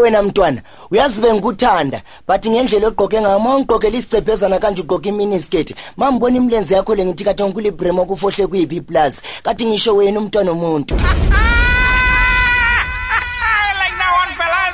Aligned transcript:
wena 0.00 0.22
mntwana 0.22 0.62
uyazi 0.90 1.22
bengikuthanda 1.22 2.02
but 2.28 2.46
ngendlela 2.46 2.88
ogqoke 2.88 3.20
ngayo 3.20 3.38
ma 3.38 3.56
ungigqokela 3.56 3.98
isicebhezana 3.98 4.58
kanje 4.58 4.82
ugqoke 4.82 5.08
iminisketi 5.08 5.74
ma 5.96 6.10
mbona 6.10 6.36
imilenze 6.36 6.74
yakho 6.74 6.94
le 6.94 7.04
ngithi 7.04 7.24
kade 7.24 7.44
ngikulibremo 7.44 8.04
kufohle 8.04 8.46
kuyi-b 8.46 8.80
plus 8.80 9.22
kati 9.42 9.66
ngisho 9.66 9.96
wena 9.96 10.20
umntwana 10.20 10.50
omuntu 10.50 10.96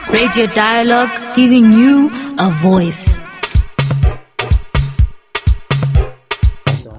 Radio 0.08 0.46
Dialogue 0.46 1.10
giving 1.34 1.72
you 1.72 2.08
a 2.38 2.48
voice. 2.62 3.18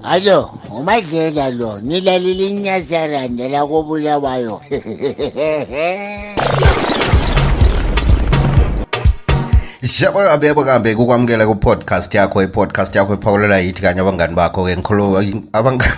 Alo, 0.04 0.60
umadlela 0.70 1.50
lo, 1.50 1.80
nilalile 1.80 2.48
inyazaranda 2.48 3.48
la 3.48 3.64
kobulawayo. 9.88 9.88
Siyabonga 9.88 10.28
kabe 10.28 10.54
kambe 10.54 10.94
kukwamukela 10.94 11.46
ku 11.46 11.54
podcast 11.56 12.14
yakho 12.14 12.42
i 12.42 12.46
podcast 12.46 12.94
yakho 12.94 13.14
iphawulela 13.14 13.58
yithi 13.58 13.82
kanye 13.82 14.00
abangani 14.00 14.34
bakho 14.34 14.64
ke 14.64 14.76
ngikhuluma 14.76 15.24
abangani 15.52 15.92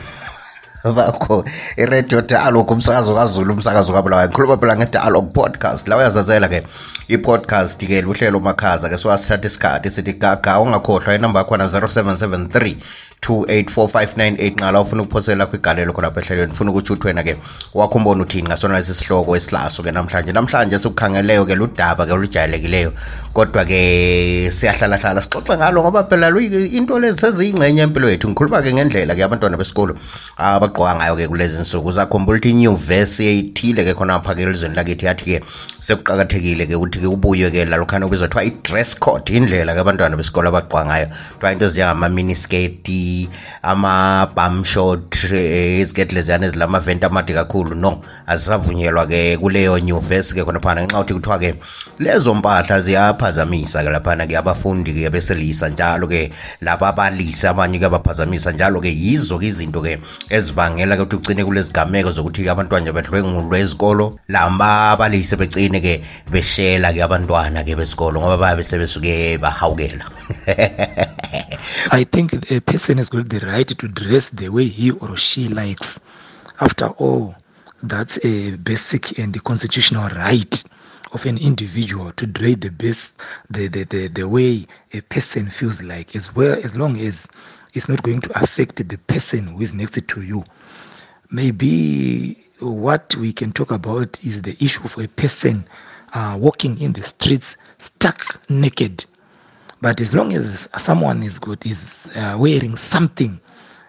bakho 0.97 1.45
i-radio 1.77 2.23
dialogue 2.23 2.73
umsakazo 2.73 3.15
kaZulu 3.15 3.55
umsakazo 3.55 3.93
kabulawayo 3.93 4.29
ngikhuluma 4.29 4.57
phela 4.57 4.77
nge-dialogue 4.77 5.33
podcast 5.33 5.89
la 5.89 5.97
uyazazela 5.97 6.49
ke 6.49 6.63
i-podcast 7.09 7.79
ke 7.79 8.03
luhlelo 8.03 8.41
makhaza 8.41 8.89
ke 8.89 8.99
siwasithatha 8.99 9.47
isikhathi 9.47 9.91
sithi 9.91 10.13
gaga 10.13 10.61
ungakhohlwa 10.61 11.15
inamba 11.15 11.41
yakhona 11.41 11.67
0773 11.67 12.77
089120828598 13.21 14.53
ngala 14.53 14.81
ufuna 14.81 15.03
ukuphosela 15.03 15.47
kwigalelo 15.47 15.93
khonapha 15.93 16.21
ehlelweni 16.21 16.55
funa 16.55 16.71
ukuthi 16.71 16.93
uthi 16.93 17.07
wena-ke 17.07 17.37
wakho 17.75 17.99
umbona 17.99 18.23
uthini 18.23 18.49
ngasona 18.49 18.79
lesi 18.79 18.95
sihloko 18.95 19.37
esilaso-ke 19.37 19.93
namhlanje. 19.93 20.33
Namhlanje 20.33 20.79
sikukhangeleyo-ke 20.79 21.55
ludaba-ke 21.55 22.13
olujayelekileyo 22.13 22.93
kodwa-ke 23.35 24.51
siyahlalahlala 24.53 25.23
sixoxe 25.23 25.57
ngalo 25.57 25.83
ngoba 25.83 26.05
phela 26.05 26.29
into 26.41 26.99
lezi 26.99 27.19
seziyingxenye 27.21 27.83
empilo 27.83 28.11
yethu. 28.11 28.29
Ngikhuluma-ke 28.29 28.73
ngendlela-ke 28.73 29.25
abantwana 29.25 29.57
besikolo 29.57 29.97
abagqoka 30.37 30.95
ngayo-ke 30.95 31.29
kulezi 31.29 31.61
nsuku 31.61 31.89
uzakhumbula 31.89 32.39
ukuthi 32.39 32.51
inyuvesi 32.51 33.27
eyithile-ke 33.27 33.95
khonapha-ke 33.95 34.43
elizweni 34.43 34.75
lakithi 34.75 35.07
yathi-ke 35.07 35.45
sekuqakathekile-ke 35.81 36.75
ukuthi-ke 36.75 37.07
ubuye-ke 37.07 37.69
ubizwa 38.01 38.29
kuthiwa 38.29 38.45
i-dress 38.45 38.97
code 38.99 39.29
indlela-ke 39.33 39.81
abantwana 39.81 40.17
besikolo 40.17 40.49
abagqoka 40.49 40.85
ngayo. 40.87 41.07
Kuthiwa 41.37 41.53
into 41.53 41.65
ezinjengama-minisketi 41.67 43.10
ama-bum 43.63 44.65
short 44.65 45.17
eh, 45.33 45.81
iziketi 45.81 46.15
leziyana 46.15 46.47
ezilamaventi 46.47 47.07
amade 47.07 47.33
kakhulu. 47.35 47.75
No 47.75 48.03
azisavunyelwa 48.27 49.07
ke 49.07 49.37
kuleyo 49.37 49.79
nyuvesi 49.79 50.35
ke 50.35 50.45
khonaphana 50.45 50.83
ngenxa 50.83 50.99
yokuthi 50.99 51.15
kuthiwa 51.15 51.39
ke 51.39 51.55
lezo 51.99 52.35
mpahla 52.35 52.81
ziyaphazamisa 52.81 53.85
ke 53.85 53.91
laphana 53.91 54.27
ke 54.27 54.37
abafundi 54.37 54.93
ke 54.93 55.11
beselisa 55.11 55.69
njalo 55.69 56.07
ke 56.09 56.31
laba 56.61 56.89
abalisi 56.89 57.47
abanye 57.47 57.79
ke 57.79 57.87
abaphazamisa 57.87 58.53
njalo 58.53 58.81
ke 58.81 58.89
yizo 58.89 59.39
ke 59.39 59.47
izinto 59.47 59.83
ke 59.83 59.99
ezibangela 60.31 60.97
ke 60.97 61.03
ukuthi 61.03 61.17
ugcine 61.17 61.45
kulezigameko 61.45 62.11
zokuthi 62.11 62.45
ke 62.45 62.51
abantwana 62.51 62.93
bedlwengulwe 62.93 63.61
ezikolo. 63.61 64.19
Lamba 64.29 64.91
abalisi 64.93 65.37
begcine 65.37 65.81
ke 65.81 66.01
beshela 66.31 66.93
ke 66.93 67.03
abantwana 67.03 67.65
ke 67.65 67.77
besikolo 67.77 68.21
ngoba 68.21 68.37
babe 68.37 68.63
sebesuke 68.63 69.39
bahawukela. 69.39 70.07
I 71.91 72.05
think 72.05 72.51
a 72.51 72.61
person 72.61 72.99
has 72.99 73.09
got 73.09 73.29
the 73.29 73.41
right 73.41 73.67
to 73.69 73.89
dress 73.89 74.29
the 74.31 74.49
way 74.49 74.67
he 74.67 74.91
or 74.93 75.17
she 75.17 75.49
likes. 75.49 75.99
After 76.61 76.87
all, 76.89 77.35
that's 77.83 78.23
a 78.25 78.53
basic 78.57 79.19
and 79.19 79.43
constitutional 79.45 80.09
right 80.11 80.63
of 81.13 81.27
an 81.27 81.39
individual 81.39 82.13
to 82.13 82.27
dress 82.27 82.57
the 82.61 82.69
best 82.71 83.19
the, 83.51 83.69
the, 83.69 83.85
the, 83.85 84.09
the 84.09 84.29
way 84.29 84.67
a 84.93 85.01
person 85.03 85.51
feels 85.51 85.81
like 85.83 86.15
as 86.15 86.35
well 86.35 86.59
as 86.63 86.77
long 86.77 86.99
as 87.01 87.27
it's 87.75 87.89
not 87.89 88.03
going 88.03 88.21
to 88.21 88.43
affect 88.43 88.77
the 88.89 88.97
person 88.99 89.47
who 89.49 89.61
is 89.63 89.73
next 89.73 90.07
to 90.07 90.23
you. 90.23 90.45
Maybe 91.31 92.39
what 92.61 93.15
we 93.17 93.33
can 93.33 93.53
talk 93.53 93.71
about 93.71 94.23
is 94.25 94.43
the 94.43 94.57
issue 94.63 94.83
of 94.85 94.99
a 94.99 95.09
person 95.09 95.67
uh, 96.13 96.37
walking 96.39 96.81
in 96.81 96.93
the 96.93 97.03
streets 97.03 97.57
stuck 97.79 98.41
naked 98.51 99.05
but 99.81 100.01
as 100.01 100.15
long 100.15 100.33
as 100.33 100.69
someone 100.79 101.23
is 101.23 101.39
good 101.39 101.65
is 101.67 102.11
uh, 102.15 102.37
wearing 102.39 102.77
something 102.77 103.41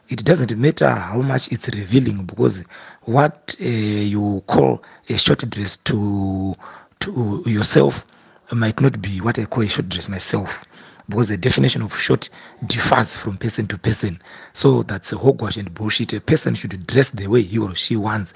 it 0.09 0.23
doesn't 0.25 0.55
matter 0.57 0.89
how 0.89 1.21
much 1.21 1.51
it's 1.51 1.67
revealing 1.69 2.25
because 2.25 2.63
what 3.03 3.55
uh, 3.61 3.65
you 3.65 4.43
call 4.47 4.81
a 5.09 5.17
short 5.17 5.47
dress 5.49 5.77
to 5.77 6.55
to 6.99 7.43
yourself 7.45 8.05
might 8.51 8.79
not 8.81 9.01
be 9.01 9.21
what 9.21 9.39
i 9.39 9.45
call 9.45 9.63
a 9.63 9.69
short 9.69 9.89
dress 9.89 10.09
myself 10.09 10.65
because 11.09 11.27
the 11.27 11.37
definition 11.37 11.81
of 11.81 11.95
short 11.97 12.29
differs 12.67 13.15
from 13.15 13.37
person 13.37 13.67
to 13.67 13.77
person. 13.77 14.19
So 14.53 14.83
that's 14.83 15.11
a 15.11 15.17
hogwash 15.17 15.57
and 15.57 15.71
bullshit. 15.73 16.13
A 16.13 16.21
person 16.21 16.55
should 16.55 16.87
dress 16.87 17.09
the 17.09 17.27
way 17.27 17.41
he 17.41 17.57
or 17.59 17.75
she 17.75 17.97
wants 17.97 18.33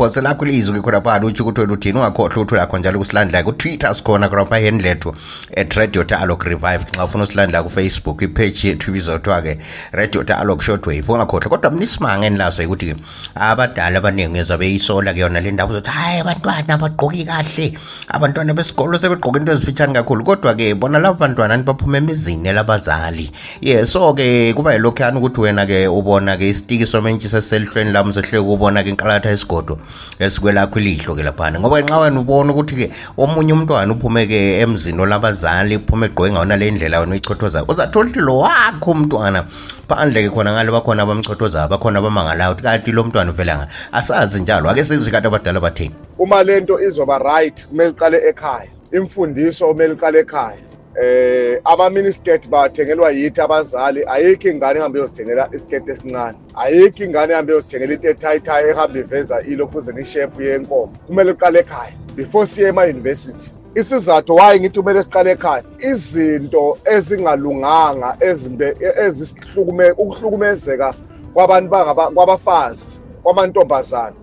phose 0.00 0.20
lakho 0.20 0.44
lizwi 0.48 0.80
ke 0.80 0.82
khona 0.84 1.00
phana 1.04 1.26
utsho 1.26 1.44
ukuthi 1.44 1.60
wena 1.60 1.72
uthini 1.72 1.98
ungakhohlwa 1.98 2.42
ukuthi 2.42 2.54
lakho 2.56 2.78
njalo 2.78 2.98
kusilandela 2.98 3.42
ku-twitter 3.44 3.94
sikhona 3.94 4.28
khona 4.28 4.46
pha 4.46 4.58
yeni 4.58 4.82
lethu 4.82 5.12
at 5.56 5.74
radio 5.76 6.04
dialogue 6.04 6.44
revive. 6.44 6.84
Xa 6.96 7.04
ufuna 7.04 7.24
usilandela 7.24 7.62
kufacebook 7.62 8.22
ipage 8.22 8.68
yethu 8.68 8.90
ibizwa 8.90 9.18
kuthiwa 9.18 9.42
ke 9.42 9.58
radio 9.92 10.22
dialogue 10.22 10.62
shortwave. 10.62 11.04
Ungakhohlwa 11.08 11.50
kodwa 11.50 11.70
mnisimanga 11.70 12.26
enilaso 12.26 12.62
ukuthi 12.62 12.94
abadala 13.34 13.98
abaningi 13.98 14.32
uyezwa 14.32 14.58
beyisola 14.58 15.12
ke 15.12 15.20
yona 15.20 15.40
le 15.40 15.50
ndaba 15.50 15.70
uzothi 15.70 15.90
hayi 15.90 16.20
abantwana 16.20 16.78
bagqoki 16.78 17.24
kahle. 17.24 17.78
Abantwana 18.08 18.54
besikolo 18.54 18.98
sebegqoke 18.98 19.38
into 19.38 19.52
ezifitshane 19.52 19.92
kakhulu. 19.92 20.24
Kodwa 20.24 20.54
ke 20.54 20.74
bona 20.74 20.98
laba 20.98 21.18
bantwana 21.18 21.56
nibaphuma 21.56 21.98
emizini 21.98 22.48
elabazali 22.48 23.30
ye 23.60 23.86
so 23.86 24.14
ke 24.14 24.54
kuba 24.56 24.72
yilokhuyana 24.72 25.18
ukuthi 25.18 25.40
wena 25.40 25.66
ke 25.66 25.88
ubona 25.88 26.36
ke 26.36 26.48
isitiki 26.48 26.86
somentshisi 26.86 27.36
siselihlweni 27.36 27.92
lami 27.92 28.12
sehleke 28.12 28.38
ubona 28.38 28.82
ke 28.82 28.88
inkalatha 28.88 29.30
esigodo 29.30 29.78
esikwelakho 30.18 30.78
ilihlo 30.80 31.14
ke 31.14 31.22
laphana. 31.22 31.60
Ngoba 31.60 31.80
nxa 31.80 31.98
wena 31.98 32.20
ubona 32.20 32.52
ukuthi 32.52 32.74
ke 32.76 32.90
omunye 33.16 33.52
umntwana 33.52 33.92
uphume 33.92 34.26
ke 34.26 34.60
emzini 34.60 35.00
olabazali 35.00 35.76
uphume 35.76 36.06
egqoke 36.06 36.32
ngawona 36.32 36.56
le 36.56 36.70
ndlela 36.70 37.00
wena 37.00 37.12
uyichothozayo 37.12 37.64
uzathola 37.68 38.08
ukuthi 38.08 38.20
lo 38.20 38.38
wakho 38.38 38.90
umntwana. 38.90 39.44
Phandle 39.88 40.22
ke 40.22 40.30
khona 40.30 40.52
ngale 40.52 40.70
bakhona 40.70 41.02
abamchothozayo 41.02 41.68
bakhona 41.68 41.98
abamangalayo 41.98 42.52
ukuthi 42.52 42.62
kanti 42.62 42.92
lo 42.92 43.04
mntwana 43.04 43.30
uvelanga 43.30 43.68
asazi 43.92 44.40
njalo 44.40 44.70
ake 44.70 44.84
sizwe 44.84 45.10
kade 45.10 45.28
abadala 45.28 45.60
bathini. 45.60 45.94
Uma 46.18 46.42
lento 46.42 46.80
izoba 46.80 47.18
right 47.18 47.66
kumele 47.66 47.90
iqale 47.90 48.18
ekhaya. 48.28 48.70
Imfundiso 48.92 49.66
kumele 49.66 49.94
iqale 49.94 50.20
ekhaya. 50.20 50.69
Eh 50.96 51.60
ama 51.64 51.90
miniskirt 51.90 52.48
bathengelwa 52.48 53.10
yithi 53.10 53.40
abazali 53.40 54.04
ayikho 54.06 54.48
ingane 54.48 54.78
ehambe 54.78 54.98
yozithengela 54.98 55.48
isiketi 55.52 55.90
esincane. 55.90 56.38
Ayikho 56.54 57.04
ingane 57.04 57.32
ehambe 57.32 57.52
yozithengela 57.52 57.92
into 57.94 58.08
ethayithayi 58.08 58.68
ehamba 58.70 58.98
iveza 58.98 59.40
ilokhuzeni 59.40 60.00
ishepu 60.00 60.42
yenkomo. 60.42 60.92
Kumele 61.06 61.30
iqale 61.30 61.58
ekhaya 61.58 61.92
before 62.16 62.46
siye 62.46 62.68
ema-university. 62.68 63.50
Isizathu 63.74 64.34
waye 64.36 64.60
ngithi 64.60 64.80
kumele 64.80 65.02
siqale 65.02 65.30
ekhaya 65.30 65.62
izinto 65.78 66.78
ezingalunganga 66.84 68.16
ezimbe 68.20 68.76
ezisihlukume 69.04 69.90
ukuhlukumezeka 69.90 70.94
kwabantu 71.34 71.70
kwabafazi 72.14 73.00
kwamantombazana 73.22 74.16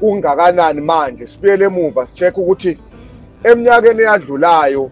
kungakanani 0.00 0.80
manje? 0.80 1.26
Sibuyele 1.26 1.64
emuva 1.64 2.06
si-check 2.06 2.38
ukuthi 2.38 2.78
eminyakeni 3.44 4.02
eyadlulayo 4.02 4.90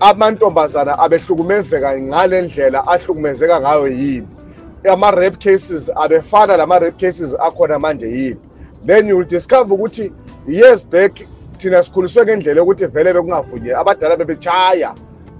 amantombazana 0.00 0.98
abehlukumezeka 0.98 2.00
ngale 2.00 2.42
ndlela 2.42 2.86
ahlukumezeka 2.86 3.60
ngayo 3.60 3.88
yini. 3.88 4.28
Ama-rape 4.92 5.36
cases 5.36 5.90
abefana 5.96 6.56
lama-rape 6.56 7.06
cases 7.06 7.36
akhona 7.40 7.78
manje 7.78 8.06
yini. 8.06 8.40
Then 8.86 9.08
you'll 9.08 9.24
discover 9.24 9.74
ukuthi 9.74 10.12
years 10.48 10.86
back 10.86 11.12
thina 11.58 11.82
sikhuliswe 11.82 12.24
ngendlela 12.24 12.60
yokuthi 12.60 12.86
vele 12.86 13.12
bekungavunyelwe 13.12 13.80
abadala 13.80 14.16
bebetshaya 14.16 14.94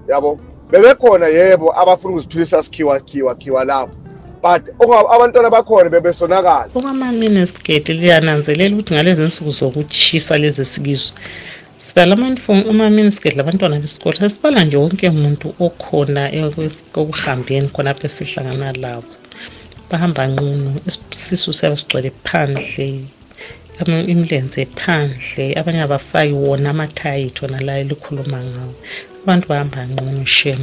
yabo? 0.07 0.39
Bebekhona 0.71 1.27
yebo 1.27 1.79
abafuna 1.81 2.13
ukuziphilisa 2.13 2.63
sikhiwa 2.63 2.99
khiwa 2.99 3.35
khiwa 3.35 3.65
lapho. 3.65 3.95
But 4.41 4.69
abantwana 5.09 5.49
bakhona 5.49 5.89
bebesonakala. 5.89 6.69
Okwama-minisketi 6.75 7.93
liyananzelela 7.93 8.75
ukuthi 8.75 8.93
ngalezi 8.93 9.21
nsuku 9.23 9.51
zokutshisa 9.51 10.37
lezi 10.37 10.65
sikizwe 10.65 11.17
sibala 11.99 12.15
ama-minisketi 12.71 13.37
labantwana 13.37 13.79
besikolo 13.79 14.15
sesibala 14.15 14.63
nje 14.63 14.77
wonke 14.77 15.09
muntu 15.09 15.47
okhona 15.59 16.23
okuhambeni 16.99 17.67
khonapho 17.73 18.03
esihlangana 18.07 18.71
labo 18.83 19.11
bahamba 19.89 20.21
nqunu 20.31 20.69
isisu 21.13 21.53
siyabe 21.53 21.77
sigcwele 21.77 22.11
phandle 22.25 22.89
imilenze 24.11 24.61
phandle 24.79 25.45
abanye 25.59 25.81
abafaki 25.83 26.33
wona 26.43 26.69
amathayithi 26.73 27.39
wona 27.43 27.59
la 27.67 27.73
elikhuluma 27.83 28.39
ngawo. 28.49 28.75
Abantu 29.23 29.45
bahamba 29.51 29.79
nqushe 29.89 30.53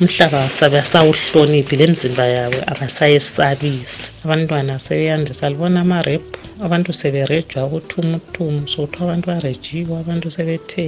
umhlaba 0.00 0.38
asabe 0.48 0.76
asawuhloniphi 0.84 1.74
le 1.80 1.86
mzimba 1.92 2.24
yabo 2.34 2.58
abasayesabisi. 2.72 4.02
Abantwana 4.24 4.72
sebeyandisa 4.84 5.50
libona 5.52 5.80
amarephu 5.84 6.36
abantu 6.66 6.90
seberejwa 7.00 7.60
ukuthumuthumu 7.66 8.68
sokuthiwa 8.72 9.02
abantu 9.06 9.26
barejiwe 9.32 9.94
abantu 10.02 10.26
sebethe. 10.36 10.86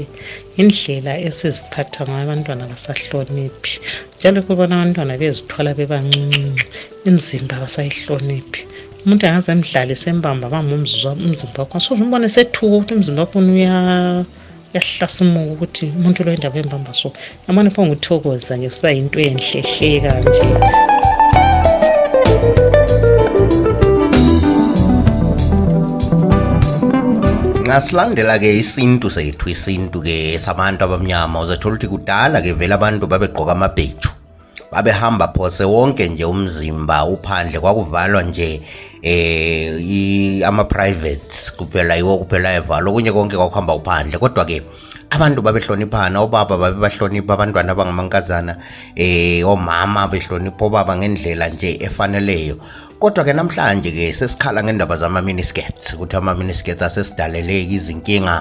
Indlela 0.61 1.12
esiziphatha 1.29 2.00
ngayo 2.06 2.25
abantwana 2.26 2.62
abasahloniphi 2.67 3.75
njalo 4.17 4.38
kubona 4.47 4.73
abantwana 4.77 5.15
bezithwala 5.20 5.70
bebancuncuncu 5.79 6.65
imzimba 7.09 7.53
abasayihloniphi. 7.56 8.61
Umuntu 9.05 9.23
angaze 9.27 9.50
emdlalise 9.53 10.06
embamba 10.12 10.47
bamba 10.53 10.73
umzimba 10.77 11.59
wakho 11.62 11.79
soze 11.85 12.00
umbone 12.05 12.29
sethuka 12.35 12.65
ukuthi 12.67 12.93
umzimba 12.94 13.23
wakho 13.23 13.38
uya 13.38 13.75
yahlasimuka 14.75 15.53
ukuthi 15.55 15.87
umuntu 15.97 16.25
lo 16.25 16.35
indaba 16.35 16.59
embamba 16.62 16.93
so 17.00 17.09
yabona 17.47 17.71
pho 17.75 17.81
nguthokoza 17.87 18.56
nje 18.56 18.69
kusiba 18.69 18.91
yinto 18.97 19.19
enhlehleka 19.29 20.12
nje 20.21 20.43
ngasilandela-ke 27.65 28.50
isintu 28.62 29.11
sethu 29.11 29.49
isintu-ke 29.50 30.38
sabantu 30.38 30.85
abamnyama. 30.85 31.43
Uzathola 31.43 31.75
ukuthi 31.75 31.88
kudala-ke 31.93 32.53
vele 32.59 32.75
abantu 32.79 33.11
babegqoka 33.11 33.53
amabheju 33.56 34.14
babehamba 34.75 35.29
phose 35.37 35.65
wonke 35.65 36.09
nje 36.09 36.25
umzimba 36.25 37.05
uphandle 37.05 37.61
kwakuvalwa 37.61 38.23
nje 38.23 38.61
eh 39.03 40.43
ama-privates 40.49 41.53
kuphela 41.56 41.94
yiwo 41.97 42.19
kuphela 42.19 42.55
evalwa 42.59 42.91
okunye 42.91 43.12
konke 43.12 43.37
kwakuhamba 43.37 43.75
uphandle. 43.75 44.19
Kodwa-ke 44.19 44.62
abantu 45.11 45.43
babehloniphana 45.43 46.21
obaba 46.21 46.59
babebahlonipha 46.59 47.35
abantwana 47.35 47.73
abangamankazana 47.73 48.56
eh 48.97 49.47
omama 49.47 50.09
behlonipha 50.09 50.65
obaba 50.65 50.97
ngendlela 50.97 51.49
nje 51.49 51.79
efaneleyo. 51.81 52.59
Kodwa-ke 53.05 53.37
namhlanje-ke 53.37 54.17
sesikhala 54.17 54.65
ngendaba 54.65 54.97
zama-miniskets 54.97 55.93
ukuthi 55.93 56.17
ama-miniskets 56.17 56.81
asesidaleleke 56.81 57.77
izinkinga 57.77 58.37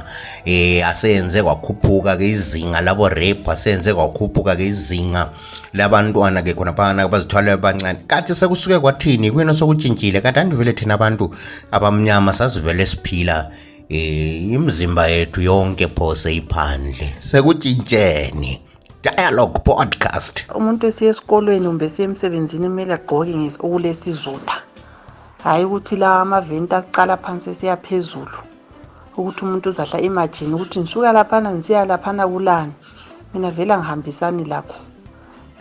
eh 0.47 0.79
aseyenze 0.87 1.43
kwakhuphuka-ke 1.43 2.23
izinga 2.23 2.79
labo-rape 2.79 3.43
aseyenze 3.51 3.91
kwakhuphuka-ke 3.91 4.63
izinga 4.63 5.35
labantwana-ke 5.75 6.55
khonaphana 6.55 7.11
bazithwale 7.11 7.59
bancane 7.59 8.07
kathi 8.07 8.31
sekusuke 8.31 8.79
kwathini 8.79 9.31
kuyena 9.35 9.51
sokutshintshile 9.51 10.23
kanti 10.23 10.39
andivele 10.39 10.71
thina 10.71 10.95
abantu 10.95 11.35
abamnyama 11.71 12.31
sazivele 12.31 12.85
siphila 12.85 13.51
eh 13.91 14.47
imizimba 14.55 15.11
yethu 15.11 15.41
yonke 15.41 15.87
phose 15.91 16.31
iphandle. 16.35 17.11
Sekutshintsheni 17.19 18.72
dialogue 19.03 19.59
podcast. 19.63 20.45
Umuntu 20.55 20.87
esiya 20.87 21.11
esikolweni 21.11 21.67
kumbe 21.67 21.85
esiya 21.85 22.07
emsebenzini 22.07 22.67
kumele 22.67 22.93
agqoke 22.93 23.51
okulesizotha. 23.59 24.57
Hhayi 25.43 25.65
ukuthi 25.65 25.95
la 25.95 26.21
amaventi 26.21 26.75
aqala 26.75 27.17
phansi 27.17 27.49
esiya 27.49 27.77
phezulu. 27.77 28.39
Ukuthi 29.17 29.43
umuntu 29.45 29.69
uzahla 29.69 29.99
imagine 29.99 30.55
ukuthi 30.55 30.79
ngisuka 30.79 31.11
laphana 31.11 31.51
ngisiya 31.51 31.85
laphana 31.85 32.27
kulani. 32.27 32.73
Mina 33.33 33.51
vele 33.51 33.73
angihambisani 33.73 34.45
lakho. 34.45 34.79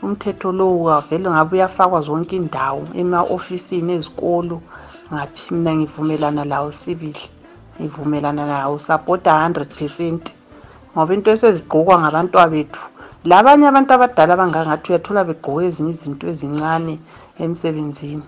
Umthetho 0.02 0.52
lowu 0.52 1.02
vele 1.10 1.30
ngabe 1.30 1.56
uyafakwa 1.56 2.00
zonke 2.00 2.36
indawo 2.36 2.86
ema-ofisini 2.94 3.92
ezikolo. 3.92 4.62
Ngaphi? 5.12 5.54
Mina 5.54 5.74
ngivumelana 5.74 6.44
lawo 6.44 6.72
sibili. 6.72 7.26
Ngivumelana 7.80 8.46
nawo 8.46 8.78
sapota 8.78 9.48
100 9.48 9.64
percent. 9.64 10.32
Ngoba 10.94 11.14
into 11.14 11.30
esezigqokwa 11.30 11.98
ngabantwabethu 11.98 12.91
labanye 13.24 13.66
abantu 13.68 13.90
abadala 13.94 14.32
abangangathi 14.34 14.86
uyathola 14.90 15.22
begqoke 15.28 15.62
ezinye 15.68 15.92
izinto 15.94 16.24
ezincane 16.32 16.94
emsebenzini. 17.42 18.26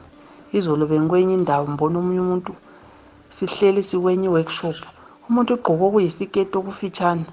Izolo 0.56 0.86
bengikwenye 0.90 1.34
indawo 1.38 1.66
mbona 1.72 1.96
omunye 1.98 2.20
umuntu 2.26 2.52
sihleli 3.34 3.82
sikwenye 3.82 4.26
i-workshop 4.28 4.78
umuntu 5.28 5.50
ugqoke 5.54 5.84
okuyisiketi 5.88 6.54
okufitshane. 6.60 7.26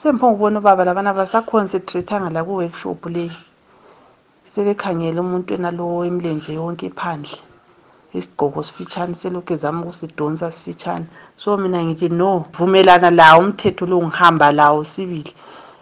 Semphongubona 0.00 0.56
ubaba 0.60 0.84
labana 0.86 1.10
basaconcentrate-anga 1.18 2.30
la 2.30 2.44
ku-workshop 2.46 3.00
leyi. 3.14 3.34
Sebekhangele 4.50 5.18
umuntu 5.20 5.54
enalowo 5.56 6.06
emlenze 6.06 6.54
yonke 6.54 6.88
phandle 6.98 7.34
isigqoko 8.14 8.62
sifitshane 8.62 9.14
selokhu 9.20 9.52
ezama 9.52 9.82
ukusidonsa 9.82 10.54
sifitshane. 10.54 11.06
So 11.36 11.56
mina 11.58 11.82
ngithi 11.82 12.08
no 12.08 12.46
vumelana 12.54 13.10
lawo 13.10 13.42
umthetho 13.42 13.84
lo 13.90 13.96
ngihamba 14.06 14.52
lawo 14.52 14.84
sibili. 14.84 15.34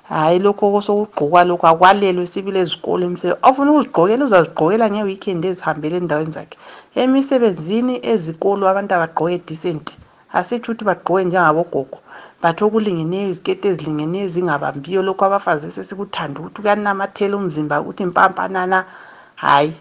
Hhayi 0.08 0.38
lokho 0.38 0.80
sokugqokwa 0.80 1.44
lokhu 1.44 1.66
akwalelwe 1.66 2.26
sibili 2.26 2.58
ezikolo 2.58 3.06
emsebenzi 3.06 3.38
ofuna 3.42 3.70
ukuzigqokela 3.72 4.24
uzazigqokela 4.24 4.86
nge-weekend 4.90 5.44
ezihambele 5.44 5.96
endaweni 5.96 6.30
zakhe. 6.30 6.56
Emisebenzini 6.94 7.94
ezikolo 8.12 8.68
abantu 8.68 8.92
abagqoke 8.94 9.38
decent 9.48 9.86
asitsho 10.32 10.72
ukuthi 10.72 10.84
bagqoke 10.84 11.24
njengabogogo. 11.24 11.98
But 12.42 12.62
okulingeneyo 12.62 13.28
iziketi 13.30 13.68
ezilingeneyo 13.68 14.24
ezingabambiyo 14.28 15.02
lokhu 15.02 15.24
abafazi 15.24 15.66
esesikuthanda 15.66 16.40
ukuthi 16.40 16.62
kuyanamathela 16.62 17.36
umzimba 17.36 17.80
ukuthi 17.80 18.06
mpampanana. 18.06 18.84
Hhayi 19.42 19.72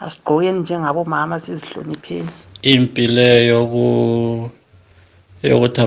asigqokeni 0.00 0.60
njengabomama 0.60 1.40
sizihlonipheni. 1.40 2.30
Impi 2.62 3.06
leyo 3.06 3.64
yokuthi 5.42 5.80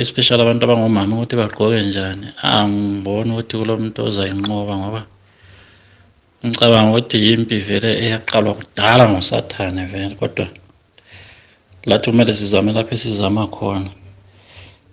especially 0.00 0.42
abantu 0.42 0.64
abangomama 0.64 1.14
ukuthi 1.16 1.36
bagqoke 1.36 1.78
njani. 1.86 2.26
Angiboni 2.42 3.30
ukuthi 3.32 3.54
kulo 3.58 3.72
muntu 3.78 3.98
ozayinqoba 4.08 4.74
ngoba 4.80 5.00
ngicabanga 6.44 6.90
ukuthi 6.90 7.16
yimpi 7.26 7.56
vele 7.66 7.90
eyaqalwa 8.04 8.52
kudala 8.58 9.04
ngosathane 9.10 9.82
vele 9.86 10.14
kodwa 10.20 10.46
lathi 11.88 12.10
kumele 12.10 12.32
sizame 12.34 12.72
lapho 12.72 12.94
esizama 12.94 13.46
khona. 13.46 13.90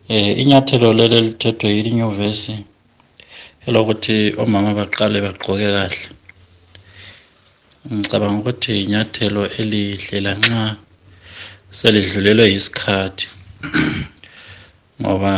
Eh 0.10 0.38
inyathelo 0.42 0.94
lelo 0.94 1.18
lithethwe 1.25 1.68
yile 1.75 1.90
inyuvesi 1.90 2.54
elokuthi 3.68 4.16
omama 4.42 4.72
baqale 4.78 5.18
bagqoke 5.25 5.68
kahle. 5.75 6.06
Ngicabanga 7.90 8.38
ukuthi 8.42 8.72
inyathelo 8.86 9.50
elihle 9.60 10.18
lanxa 10.25 10.78
selidlulelwe 11.78 12.46
yisikhathi. 12.54 13.33
ngoba 15.01 15.31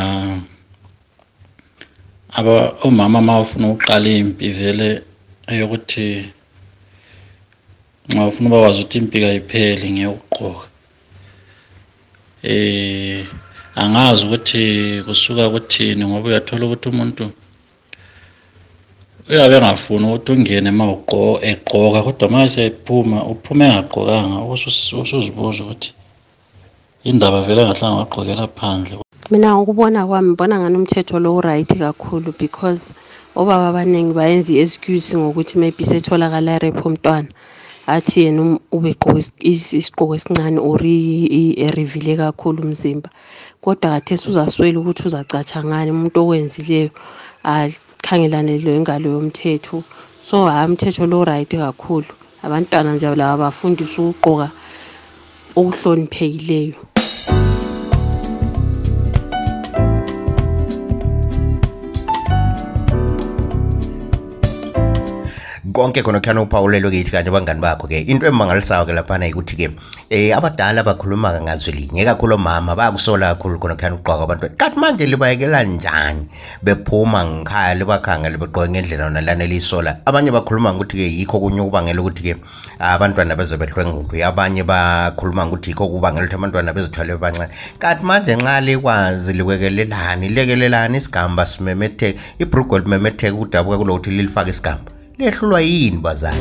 aba 2.38 2.54
omama 2.86 3.20
uma 3.20 3.40
ufuna 3.44 3.66
ukuqala 3.72 4.10
impi 4.22 4.48
vele 4.58 4.90
eyokuthi 5.52 6.06
nxa 8.10 8.28
ufuna 8.30 8.50
bakwazi 8.54 8.80
ukuthi 8.82 8.98
impi 9.00 9.18
kayipheli 9.24 9.88
ngeyokugqoka 9.94 10.68
eh 12.54 13.26
angazi 13.82 14.22
ukuthi 14.26 14.64
kusuka 15.06 15.44
kuthini 15.54 16.04
ngoba 16.06 16.28
uyathola 16.30 16.64
ukuthi 16.66 16.88
umuntu 16.90 17.26
uyabe 19.30 19.56
engafuni 19.58 20.06
ukuthi 20.06 20.30
ungene 20.32 20.70
uma 20.74 20.86
egqoka 21.52 22.00
kodwa 22.06 22.26
uma 22.28 22.46
esephuma 22.48 23.18
uphuma 23.32 23.64
engagqokanga 23.66 24.38
usuzibuza 25.02 25.62
ukuthi 25.64 25.90
indaba 27.06 27.42
vele 27.46 27.62
engahlanga 27.62 27.98
wagqokela 28.02 28.48
phandle. 28.58 28.98
Mina 29.32 29.54
ngokubona 29.54 30.08
kwami 30.08 30.30
ngibona 30.30 30.60
ngani 30.60 30.78
umthetho 30.78 31.20
lo 31.20 31.36
uright 31.38 31.70
kakhulu 31.78 32.34
because 32.40 32.94
obaba 33.36 33.70
abaningi 33.70 34.14
bayenza 34.14 34.54
i-excuse 34.54 35.14
ngokuthi 35.18 35.60
maybe 35.62 35.84
setholakala 35.86 36.58
irepho 36.58 36.90
umntwana 36.90 37.30
athi 37.88 38.26
yena 38.26 38.58
ubegqoke 38.76 39.22
isigqoko 39.52 40.16
esincane 40.18 40.58
or 40.58 40.82
erivile 40.82 42.18
kakhulu 42.18 42.66
umzimba. 42.66 43.10
Kodwa 43.62 43.94
kathesi 43.94 44.30
uzaswela 44.30 44.80
ukuthi 44.80 45.06
uzacatsha 45.06 45.62
ngani 45.62 45.92
umuntu 45.92 46.18
okwenzileyo 46.22 46.90
akhangelane 47.44 48.58
lengalo 48.66 49.08
yomthetho 49.14 49.84
so 50.26 50.50
hayi 50.50 50.66
umthetho 50.70 51.06
lo 51.06 51.24
right 51.24 51.52
kakhulu. 51.54 52.10
Abantwana 52.42 52.94
nje 52.94 53.14
laba 53.14 53.38
bafundiswa 53.46 54.10
ukugqoka 54.10 54.50
okuhloniphekileyo 55.56 56.74
konke 65.76 66.02
khona 66.02 66.20
kukhana 66.24 66.42
uphawulelwe 66.42 66.92
kithi 66.92 67.12
kanye 67.12 67.28
abangani 67.28 67.60
bakho 67.60 67.88
ke 67.88 68.00
into 68.08 68.26
emangalisayo 68.26 68.88
ke 68.88 68.94
laphana 68.96 69.28
ukuthi 69.28 69.56
ke 69.60 69.68
eh 70.10 70.32
abadala 70.32 70.84
bakhuluma 70.88 71.36
ngazwi 71.36 71.72
linye 71.76 72.06
kakhulu 72.08 72.40
omama 72.40 72.76
bayakusola 72.80 73.36
kakhulu 73.36 73.60
khona 73.60 73.76
kukhana 73.76 73.96
ukugqoka 73.96 74.24
abantwana. 74.24 74.56
Kanti 74.56 74.80
manje 74.80 75.06
libayekela 75.06 75.64
njani? 75.64 76.30
Bephuma 76.64 77.26
ngikhaya 77.26 77.76
libakhangele 77.76 78.38
begqoke 78.40 78.70
ngendlela 78.70 79.04
yona 79.04 79.22
lana 79.22 79.44
eliyisola. 79.44 80.00
Abanye 80.06 80.32
bakhuluma 80.32 80.74
ngokuthi 80.74 80.96
ke 80.98 81.06
yikho 81.20 81.40
kunye 81.40 81.62
ukubangela 81.62 82.02
ukuthi 82.02 82.24
ke 82.24 82.36
abantwana 82.80 83.36
beze 83.36 83.58
behlwengulwe 83.58 84.24
abanye 84.24 84.64
bakhuluma 84.64 85.46
ngokuthi 85.46 85.76
yikho 85.76 85.92
kubangela 85.92 86.24
ukuthi 86.24 86.36
abantwana 86.40 86.74
bezithwale 86.74 87.20
bancane 87.20 87.52
kanti 87.80 88.06
manje 88.06 88.36
nxa 88.36 88.62
likwazi 88.62 89.34
likwekelelani 89.34 90.30
lekelelani 90.30 90.98
isigamba 90.98 91.46
simemetheke 91.46 92.20
ibhrugo 92.40 92.80
limemetheke 92.80 93.36
ukudabuka 93.36 93.78
kulokuthi 93.78 94.10
lilifake 94.12 94.56
isigamba. 94.56 94.95
Lehlulwa 95.18 95.62
yini 95.62 95.98
bazali? 95.98 96.38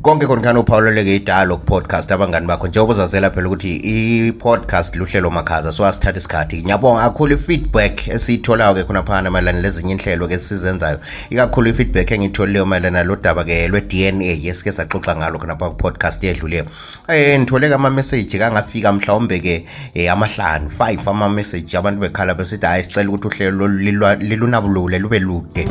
Konke 0.00 0.26
khona 0.30 0.42
khani 0.42 0.60
uphawuleleke 0.62 1.14
idalo 1.18 1.56
ku-podcast 1.58 2.12
abangani 2.14 2.46
bakho? 2.46 2.66
Njengoba 2.68 2.92
uzazela 2.92 3.30
phela 3.30 3.48
ukuthi 3.48 3.70
i-podcast 3.92 4.94
luhlelo 4.96 5.30
makhaza 5.30 5.72
so 5.72 5.84
asithatha 5.84 6.18
isikhathi. 6.18 6.62
Ngiyabonga 6.62 7.02
kakhulu 7.02 7.34
i-feedback 7.34 8.08
esiyitholayo-ke 8.08 8.84
khonaphana 8.86 9.30
mayelana 9.30 9.60
lezinye 9.60 9.92
inhlelo-ke 9.92 10.38
sizenzayo 10.38 11.00
ikakhulu 11.30 11.70
i-feedback 11.70 12.10
engiyitholileyo 12.10 12.66
mayelana 12.66 13.02
lodaba-ke 13.02 13.68
lwe-d 13.68 14.06
n 14.12 14.22
a 14.22 14.38
esike 14.50 14.72
saxoxa 14.72 15.16
ngalo 15.16 15.38
khonapha 15.38 15.70
ku-podcast 15.74 16.22
edluleyo 16.24 16.64
um 17.08 17.42
ngithole-ke 17.42 17.74
ama-message 17.74 18.38
kangafika 18.38 18.92
mhlawumbe-ke 18.92 19.66
um 19.96 20.08
amahlanu 20.14 20.70
five 20.78 21.02
ama-message 21.08 21.74
abantu 21.74 22.06
bekhala 22.06 22.38
besithi 22.38 22.66
hhayi 22.66 22.86
sicela 22.86 23.10
ukuthi 23.10 23.26
uhlelo 23.34 23.66
lilunabulule 24.14 24.98
lube 24.98 25.18
lude. 25.18 25.66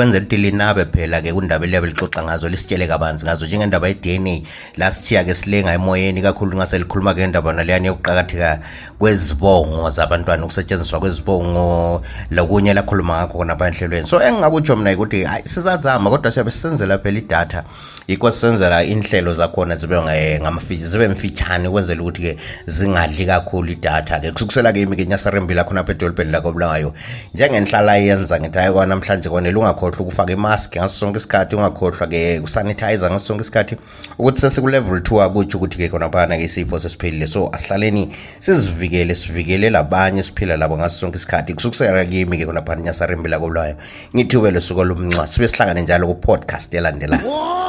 Ukwenzela 0.00 0.24
ukuthi 0.24 0.36
linabe 0.36 0.84
phela-ke 0.84 1.32
kundaba 1.32 1.64
eliyabe 1.64 1.86
lixoxa 1.88 2.22
ngazo 2.22 2.48
lisitshele 2.48 2.86
kabanzi 2.86 3.24
ngazo. 3.24 3.46
Njengendaba 3.46 3.88
ye-dna 3.88 4.40
la 4.76 4.90
sithiya-ke 4.90 5.34
silenga 5.34 5.72
emoyeni 5.72 6.22
kakhulu 6.22 6.56
ngase 6.56 6.78
likhuluma-ke 6.78 7.20
ngendaba 7.20 7.52
naleyani 7.52 7.86
yokuqakatheka 7.88 8.60
kwezibongo 8.98 9.90
zabantwana 9.90 10.44
ukusetshenziswa 10.44 11.00
kwezibongo 11.00 12.02
lokunye 12.30 12.74
lakhuluma 12.74 13.16
ngakho 13.16 13.38
khonapha 13.38 13.66
enhlelweni. 13.68 14.06
So 14.06 14.22
engingakutsho 14.22 14.76
mina 14.76 14.92
ukuthi 14.96 15.24
hayi 15.24 15.42
sizazama 15.44 16.10
kodwa 16.10 16.32
siyabe 16.32 16.50
sisenzela 16.50 16.98
phela 16.98 17.18
idatha. 17.18 17.64
Yikho 18.08 18.30
sisenzela 18.30 18.84
inhlelo 18.84 19.34
zakhona 19.34 19.76
zibe 19.76 20.02
ngamafishi 20.40 20.86
zibe 20.86 21.08
mfitshane 21.08 21.68
ukwenzela 21.68 22.02
ukuthi-ke 22.02 22.36
zingadli 22.66 23.26
kakhulu 23.26 23.72
idatha-ke. 23.72 24.32
Kusukusela-ke 24.32 24.80
imi-ke 24.80 25.06
nyasarembila 25.06 25.64
khonapha 25.64 25.92
edolobheni 25.92 26.30
lakobulawayo 26.30 26.94
njengenhlala 27.34 27.96
yenza 27.96 28.40
ngithi 28.40 28.58
hayi 28.58 28.72
kwanamhlanje 28.72 29.28
kwanele 29.28 29.58
ungakhohlwa 29.58 30.00
ukufaka 30.00 30.32
imask 30.32 30.76
ngaso 30.76 30.98
sonke 30.98 31.18
isikhathi 31.18 31.56
ungakhohlwa-ke 31.56 32.40
usanitizer 32.44 33.10
ngaso 33.10 33.26
sonke 33.26 33.42
isikhathi. 33.42 33.76
Ukuthi 34.18 34.40
sesikulevel 34.40 35.02
two 35.02 35.22
akutsho 35.22 35.58
ukuthi-ke 35.58 35.88
khonaphana-ke 35.88 36.44
isifo 36.44 36.80
sesiphelile. 36.80 37.26
So 37.26 37.48
asihlaleni 37.52 38.16
sizivikele 38.40 39.14
sivikele 39.14 39.70
labanye 39.70 40.22
siphila 40.22 40.56
labo 40.56 40.76
ngaso 40.76 40.96
sonke 40.98 41.16
isikhathi. 41.16 41.54
Kusukusela 41.54 42.04
kimi-ke 42.04 42.46
khonaphana 42.46 42.82
nyasarembila 42.82 43.38
kobulawayo 43.38 43.76
ngithiwe 44.14 44.50
lusuku 44.50 44.84
lomncwa 44.84 45.26
sibe 45.26 45.48
sihlangane 45.48 45.82
njalo 45.82 46.06
ku-podcast 46.06 46.74
elandelayo 46.74 47.59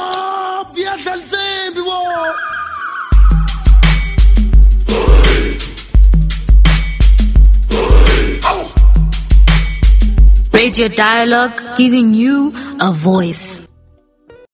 Radio 10.72 10.88
Dialogue 10.88 11.76
giving 11.76 12.14
you 12.14 12.54
a 12.80 12.92
voice. 12.94 13.71